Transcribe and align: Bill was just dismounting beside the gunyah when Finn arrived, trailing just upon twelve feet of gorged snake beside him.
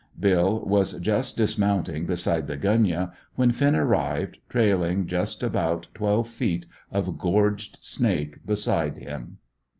Bill 0.19 0.63
was 0.65 0.93
just 0.93 1.37
dismounting 1.37 2.07
beside 2.07 2.47
the 2.47 2.57
gunyah 2.57 3.11
when 3.35 3.51
Finn 3.51 3.75
arrived, 3.75 4.39
trailing 4.49 5.05
just 5.05 5.43
upon 5.43 5.81
twelve 5.93 6.27
feet 6.27 6.65
of 6.91 7.19
gorged 7.19 7.77
snake 7.83 8.43
beside 8.43 8.97
him. 8.97 9.37